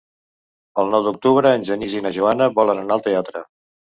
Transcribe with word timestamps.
El 0.83 0.87
nou 0.95 1.03
d'octubre 1.07 1.51
en 1.57 1.67
Genís 1.69 1.95
i 1.99 2.03
na 2.05 2.13
Joana 2.17 2.47
volen 2.61 2.81
anar 2.85 2.97
al 2.99 3.07
teatre. 3.09 3.45